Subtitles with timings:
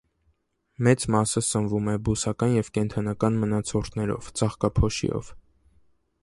[0.85, 5.31] Մեծ մասը սնվում է բուսական և կենդանական մնացորդներով, ծաղկափոշիով։